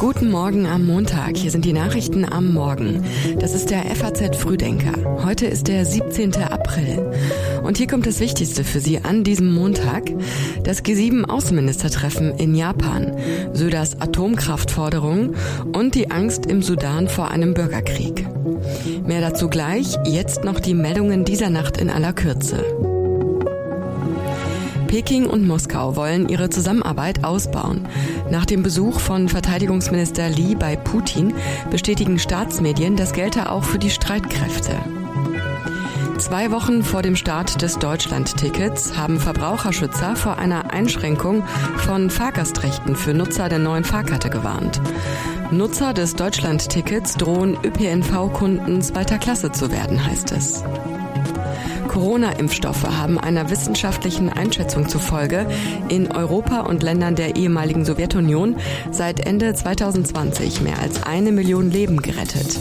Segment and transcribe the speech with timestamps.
[0.00, 1.36] Guten Morgen am Montag.
[1.36, 3.04] Hier sind die Nachrichten am Morgen.
[3.38, 4.94] Das ist der FAZ Frühdenker.
[5.22, 6.36] Heute ist der 17.
[6.36, 7.12] April.
[7.62, 10.10] Und hier kommt das Wichtigste für Sie an diesem Montag.
[10.64, 13.14] Das G7 Außenministertreffen in Japan,
[13.52, 15.34] Söders Atomkraftforderung
[15.74, 18.26] und die Angst im Sudan vor einem Bürgerkrieg.
[19.06, 19.98] Mehr dazu gleich.
[20.06, 22.89] Jetzt noch die Meldungen dieser Nacht in aller Kürze.
[24.90, 27.86] Peking und Moskau wollen ihre Zusammenarbeit ausbauen.
[28.28, 31.32] Nach dem Besuch von Verteidigungsminister Li bei Putin
[31.70, 34.76] bestätigen Staatsmedien, das gelte auch für die Streitkräfte.
[36.18, 41.44] Zwei Wochen vor dem Start des Deutschland-Tickets haben Verbraucherschützer vor einer Einschränkung
[41.76, 44.80] von Fahrgastrechten für Nutzer der neuen Fahrkarte gewarnt.
[45.52, 50.64] Nutzer des Deutschland-Tickets drohen ÖPNV-Kunden zweiter Klasse zu werden, heißt es.
[51.90, 55.44] Corona-Impfstoffe haben einer wissenschaftlichen Einschätzung zufolge
[55.88, 58.54] in Europa und Ländern der ehemaligen Sowjetunion
[58.92, 62.60] seit Ende 2020 mehr als eine Million Leben gerettet.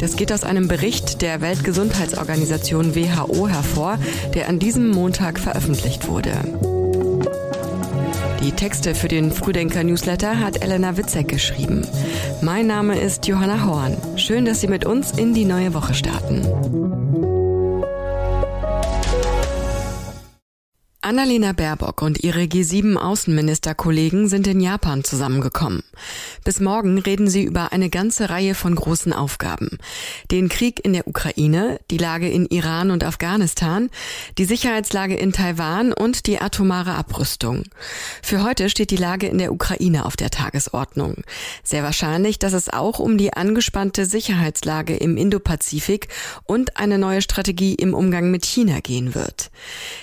[0.00, 3.98] Das geht aus einem Bericht der Weltgesundheitsorganisation WHO hervor,
[4.34, 6.32] der an diesem Montag veröffentlicht wurde.
[8.42, 11.86] Die Texte für den Frühdenker Newsletter hat Elena Witzek geschrieben.
[12.42, 13.96] Mein Name ist Johanna Horn.
[14.16, 17.47] Schön, dass Sie mit uns in die neue Woche starten.
[21.00, 25.84] Annalena Baerbock und ihre G7-Außenministerkollegen sind in Japan zusammengekommen.
[26.42, 29.78] Bis morgen reden sie über eine ganze Reihe von großen Aufgaben.
[30.32, 33.90] Den Krieg in der Ukraine, die Lage in Iran und Afghanistan,
[34.38, 37.62] die Sicherheitslage in Taiwan und die atomare Abrüstung.
[38.20, 41.22] Für heute steht die Lage in der Ukraine auf der Tagesordnung.
[41.62, 46.08] Sehr wahrscheinlich, dass es auch um die angespannte Sicherheitslage im Indopazifik
[46.42, 49.52] und eine neue Strategie im Umgang mit China gehen wird.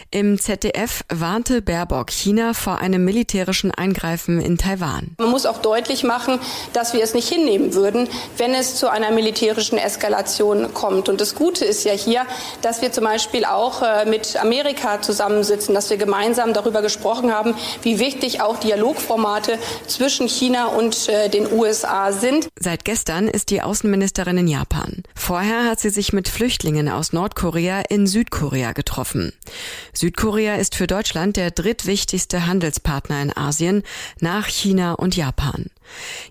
[0.09, 5.15] Im ZDF warnte Baerbock China vor einem militärischen Eingreifen in Taiwan.
[5.17, 6.39] Man muss auch deutlich machen,
[6.73, 11.09] dass wir es nicht hinnehmen würden, wenn es zu einer militärischen Eskalation kommt.
[11.09, 12.25] Und das Gute ist ja hier,
[12.61, 17.55] dass wir zum Beispiel auch äh, mit Amerika zusammensitzen, dass wir gemeinsam darüber gesprochen haben,
[17.81, 19.57] wie wichtig auch Dialogformate
[19.87, 22.47] zwischen China und äh, den USA sind.
[22.59, 25.03] Seit gestern ist die Außenministerin in Japan.
[25.15, 29.33] Vorher hat sie sich mit Flüchtlingen aus Nordkorea in Südkorea getroffen.
[29.93, 33.83] Südkorea ist für Deutschland der drittwichtigste Handelspartner in Asien
[34.19, 35.67] nach China und Japan.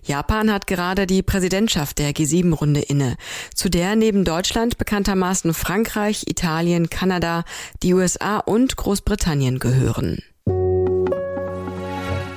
[0.03, 3.17] Japan hat gerade die Präsidentschaft der G7-Runde inne,
[3.53, 7.43] zu der neben Deutschland bekanntermaßen Frankreich, Italien, Kanada,
[7.81, 10.19] die USA und Großbritannien gehören.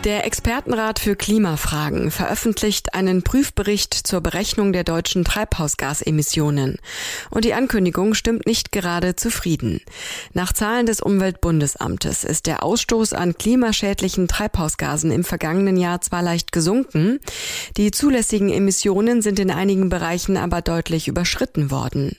[0.04, 6.78] Der Expertenrat für Klimafragen veröffentlicht einen Prüfbericht zur Berechnung der deutschen Treibhausgasemissionen.
[7.30, 9.80] Und die Ankündigung stimmt nicht gerade zufrieden.
[10.34, 16.52] Nach Zahlen des Umweltbundesamtes ist der Ausstoß an klimaschädlichen Treibhausgasen im vergangenen Jahr zwar leicht
[16.52, 17.18] gesunken,
[17.76, 22.16] die zulässigen Emissionen sind in einigen Bereichen aber deutlich überschritten worden.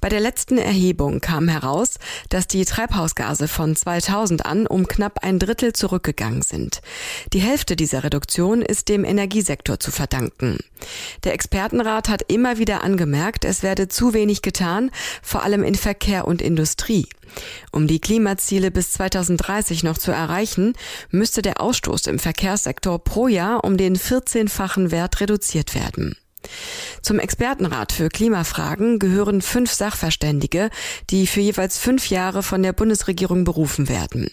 [0.00, 1.98] Bei der letzten Erhebung kam heraus,
[2.28, 6.80] dass die Treibhausgase von 2000 an um knapp ein Drittel zurückgegangen sind.
[7.32, 10.58] Die Hälfte dieser Reduktion ist dem Energiesektor zu verdanken.
[11.24, 14.90] Der Expertenrat hat immer wieder angemerkt, es werde zu wenig getan,
[15.22, 17.08] vor allem in Verkehr und Industrie.
[17.72, 20.74] Um die Klimaziele bis 2030 noch zu erreichen,
[21.10, 26.16] müsste der Ausstoß im Verkehrssektor pro Jahr um den 14-fachen Wert reduziert werden.
[27.02, 30.70] Zum Expertenrat für Klimafragen gehören fünf Sachverständige,
[31.10, 34.28] die für jeweils fünf Jahre von der Bundesregierung berufen werden.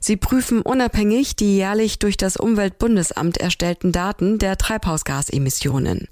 [0.00, 6.08] Sie prüfen unabhängig die jährlich durch das Umweltbundesamt erstellten Daten der Treibhausgasemissionen.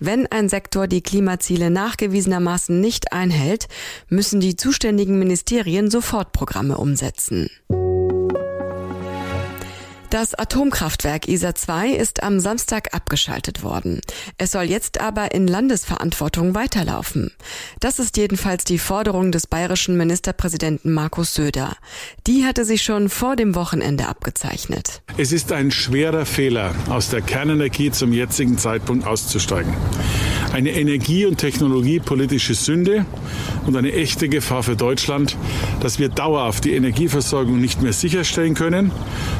[0.00, 3.68] Wenn ein Sektor die Klimaziele nachgewiesenermaßen nicht einhält,
[4.08, 7.50] müssen die zuständigen Ministerien Sofortprogramme umsetzen.
[10.10, 14.00] Das Atomkraftwerk ISA 2 ist am Samstag abgeschaltet worden.
[14.38, 17.30] Es soll jetzt aber in Landesverantwortung weiterlaufen.
[17.80, 21.76] Das ist jedenfalls die Forderung des bayerischen Ministerpräsidenten Markus Söder.
[22.26, 25.02] Die hatte sich schon vor dem Wochenende abgezeichnet.
[25.18, 29.74] Es ist ein schwerer Fehler, aus der Kernenergie zum jetzigen Zeitpunkt auszusteigen.
[30.54, 33.04] Eine energie- und technologiepolitische Sünde
[33.66, 35.36] und eine echte Gefahr für Deutschland,
[35.80, 38.90] dass wir dauerhaft die Energieversorgung nicht mehr sicherstellen können,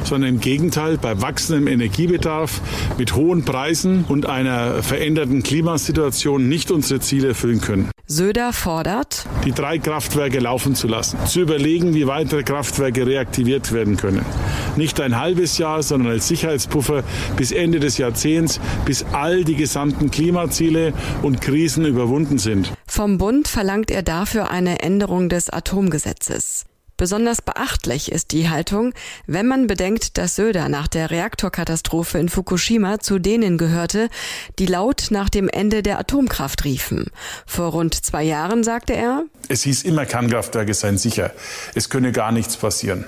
[0.04, 2.60] sondern im Gegenteil Gegenteil, bei wachsendem Energiebedarf
[2.98, 7.88] mit hohen Preisen und einer veränderten Klimasituation nicht unsere Ziele erfüllen können.
[8.08, 13.96] Söder fordert, die drei Kraftwerke laufen zu lassen, zu überlegen, wie weitere Kraftwerke reaktiviert werden
[13.96, 14.26] können.
[14.74, 17.04] Nicht ein halbes Jahr, sondern als Sicherheitspuffer
[17.36, 22.72] bis Ende des Jahrzehnts, bis all die gesamten Klimaziele und Krisen überwunden sind.
[22.88, 26.64] Vom Bund verlangt er dafür eine Änderung des Atomgesetzes.
[26.98, 28.92] Besonders beachtlich ist die Haltung,
[29.28, 34.10] wenn man bedenkt, dass Söder nach der Reaktorkatastrophe in Fukushima zu denen gehörte,
[34.58, 37.06] die laut nach dem Ende der Atomkraft riefen.
[37.46, 41.30] Vor rund zwei Jahren sagte er, es hieß immer, Kernkraftwerke seien sicher.
[41.76, 43.04] Es könne gar nichts passieren.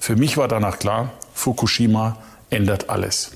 [0.00, 2.18] Für mich war danach klar, Fukushima
[2.50, 3.30] ändert alles.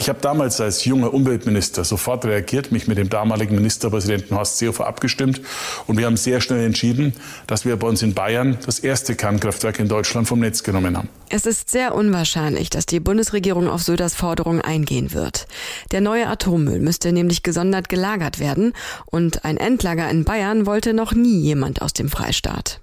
[0.00, 4.86] Ich habe damals als junger Umweltminister sofort reagiert, mich mit dem damaligen Ministerpräsidenten Horst Seehofer
[4.86, 5.40] abgestimmt
[5.86, 7.14] und wir haben sehr schnell entschieden,
[7.48, 11.08] dass wir bei uns in Bayern das erste Kernkraftwerk in Deutschland vom Netz genommen haben.
[11.30, 15.48] Es ist sehr unwahrscheinlich, dass die Bundesregierung auf Söders Forderung eingehen wird.
[15.90, 18.74] Der neue Atommüll müsste nämlich gesondert gelagert werden
[19.06, 22.80] und ein Endlager in Bayern wollte noch nie jemand aus dem Freistaat.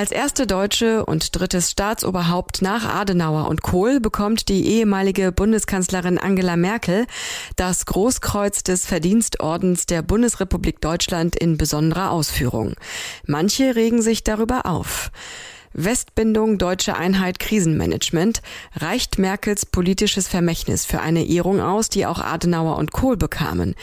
[0.00, 6.56] Als erste Deutsche und drittes Staatsoberhaupt nach Adenauer und Kohl bekommt die ehemalige Bundeskanzlerin Angela
[6.56, 7.06] Merkel
[7.56, 12.76] das Großkreuz des Verdienstordens der Bundesrepublik Deutschland in besonderer Ausführung.
[13.26, 15.10] Manche regen sich darüber auf.
[15.72, 18.42] Westbindung Deutsche Einheit Krisenmanagement
[18.74, 23.76] reicht Merkels politisches Vermächtnis für eine Ehrung aus, die auch Adenauer und Kohl bekamen.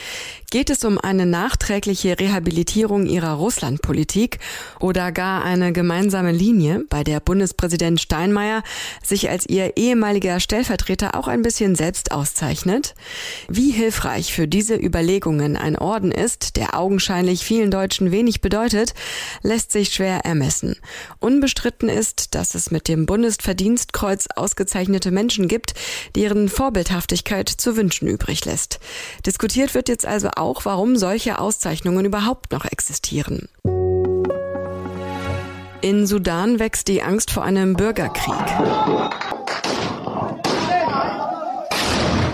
[0.52, 4.40] Geht es um eine nachträgliche Rehabilitierung ihrer Russlandpolitik
[4.82, 8.64] oder gar eine gemeinsame Linie, bei der Bundespräsident Steinmeier
[9.02, 12.96] sich als ihr ehemaliger Stellvertreter auch ein bisschen selbst auszeichnet?
[13.48, 18.94] Wie hilfreich für diese Überlegungen ein Orden ist, der augenscheinlich vielen Deutschen wenig bedeutet,
[19.42, 20.76] lässt sich schwer ermessen.
[21.20, 25.74] Unbestritten ist, dass es mit dem Bundesverdienstkreuz ausgezeichnete Menschen gibt,
[26.16, 28.80] deren Vorbildhaftigkeit zu wünschen übrig lässt.
[29.26, 33.48] Diskutiert wird jetzt also auch, warum solche Auszeichnungen überhaupt noch existieren.
[35.82, 38.34] In Sudan wächst die Angst vor einem Bürgerkrieg.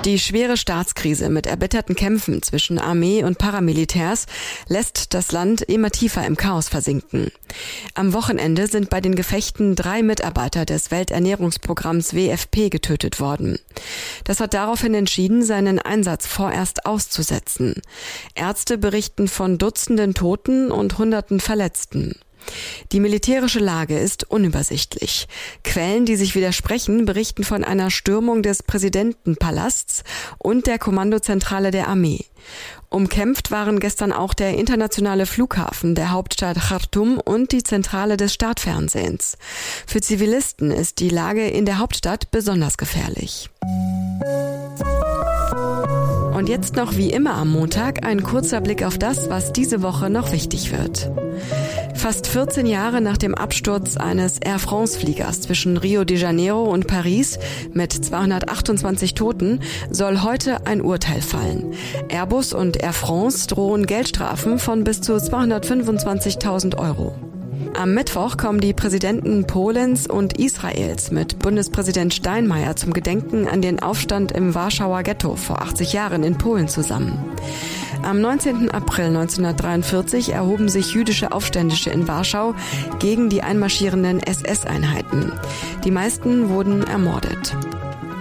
[0.05, 4.25] Die schwere Staatskrise mit erbitterten Kämpfen zwischen Armee und Paramilitärs
[4.67, 7.31] lässt das Land immer tiefer im Chaos versinken.
[7.93, 13.59] Am Wochenende sind bei den Gefechten drei Mitarbeiter des Welternährungsprogramms WFP getötet worden.
[14.25, 17.75] Das hat daraufhin entschieden, seinen Einsatz vorerst auszusetzen.
[18.35, 22.15] Ärzte berichten von Dutzenden Toten und Hunderten Verletzten.
[22.91, 25.27] Die militärische Lage ist unübersichtlich.
[25.63, 30.03] Quellen, die sich widersprechen, berichten von einer Stürmung des Präsidentenpalasts
[30.37, 32.25] und der Kommandozentrale der Armee.
[32.89, 39.37] Umkämpft waren gestern auch der internationale Flughafen der Hauptstadt Khartoum und die Zentrale des Startfernsehens.
[39.87, 43.49] Für Zivilisten ist die Lage in der Hauptstadt besonders gefährlich.
[46.43, 50.09] Und jetzt noch wie immer am Montag ein kurzer Blick auf das, was diese Woche
[50.09, 51.09] noch wichtig wird.
[51.95, 57.39] Fast 14 Jahre nach dem Absturz eines Air France-Fliegers zwischen Rio de Janeiro und Paris
[57.71, 61.71] mit 228 Toten soll heute ein Urteil fallen.
[62.09, 67.32] Airbus und Air France drohen Geldstrafen von bis zu 225.000 Euro.
[67.75, 73.81] Am Mittwoch kommen die Präsidenten Polens und Israels mit Bundespräsident Steinmeier zum Gedenken an den
[73.81, 77.17] Aufstand im Warschauer Ghetto vor 80 Jahren in Polen zusammen.
[78.03, 78.69] Am 19.
[78.69, 82.53] April 1943 erhoben sich jüdische Aufständische in Warschau
[82.99, 85.31] gegen die einmarschierenden SS-Einheiten.
[85.83, 87.55] Die meisten wurden ermordet.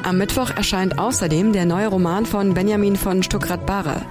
[0.02, 4.02] Am Mittwoch erscheint außerdem der neue Roman von Benjamin von Stuckrad-Barre.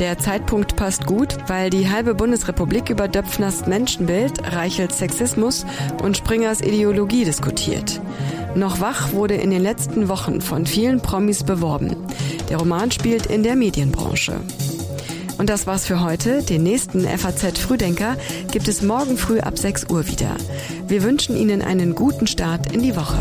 [0.00, 5.66] Der Zeitpunkt passt gut, weil die halbe Bundesrepublik über Döpfners Menschenbild, Reichels Sexismus
[6.02, 8.00] und Springers Ideologie diskutiert.
[8.54, 11.96] Noch wach wurde in den letzten Wochen von vielen Promis beworben.
[12.48, 14.40] Der Roman spielt in der Medienbranche.
[15.36, 16.42] Und das war's für heute.
[16.42, 18.16] Den nächsten FAZ Frühdenker
[18.50, 20.34] gibt es morgen früh ab 6 Uhr wieder.
[20.88, 23.18] Wir wünschen Ihnen einen guten Start in die Woche.